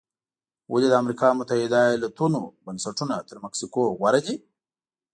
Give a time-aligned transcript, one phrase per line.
[0.71, 4.35] ولې د امریکا متحده ایالتونو بنسټونه تر مکسیکو غوره دي؟